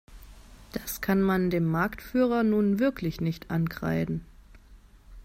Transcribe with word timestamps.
Das 0.71 0.99
kann 1.01 1.21
man 1.21 1.51
dem 1.51 1.65
Marktführer 1.65 2.41
nun 2.41 2.79
wirklich 2.79 3.21
nicht 3.21 3.51
ankreiden. 3.51 4.25